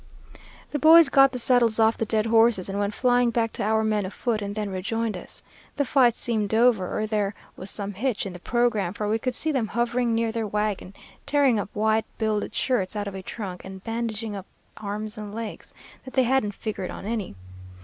[0.71, 3.83] "The boys got the saddles off the dead horses, and went flying back to our
[3.83, 5.43] men afoot, and then rejoined us.
[5.75, 9.35] The fight seemed over, or there was some hitch in the programme, for we could
[9.35, 10.95] see them hovering near their wagon,
[11.27, 15.71] tearing up white biled shirts out of a trunk and bandaging up arms and legs,
[16.03, 17.35] that they hadn't figured on any.